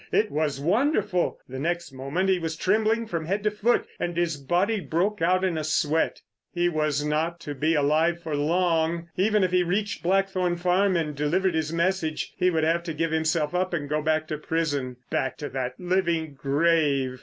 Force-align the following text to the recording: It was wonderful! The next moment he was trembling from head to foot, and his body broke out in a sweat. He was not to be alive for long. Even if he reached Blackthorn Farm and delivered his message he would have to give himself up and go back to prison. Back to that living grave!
It 0.11 0.31
was 0.31 0.59
wonderful! 0.59 1.37
The 1.47 1.59
next 1.59 1.91
moment 1.91 2.27
he 2.27 2.39
was 2.39 2.55
trembling 2.55 3.05
from 3.05 3.25
head 3.27 3.43
to 3.43 3.51
foot, 3.51 3.85
and 3.99 4.17
his 4.17 4.35
body 4.35 4.79
broke 4.79 5.21
out 5.21 5.43
in 5.43 5.59
a 5.59 5.63
sweat. 5.63 6.21
He 6.51 6.67
was 6.69 7.05
not 7.05 7.39
to 7.41 7.53
be 7.53 7.75
alive 7.75 8.19
for 8.19 8.35
long. 8.35 9.09
Even 9.15 9.43
if 9.43 9.51
he 9.51 9.61
reached 9.61 10.01
Blackthorn 10.01 10.55
Farm 10.55 10.97
and 10.97 11.15
delivered 11.15 11.53
his 11.53 11.71
message 11.71 12.33
he 12.35 12.49
would 12.49 12.63
have 12.63 12.81
to 12.85 12.95
give 12.95 13.11
himself 13.11 13.53
up 13.53 13.75
and 13.75 13.87
go 13.87 14.01
back 14.01 14.27
to 14.29 14.39
prison. 14.39 14.95
Back 15.11 15.37
to 15.37 15.49
that 15.49 15.79
living 15.79 16.33
grave! 16.33 17.19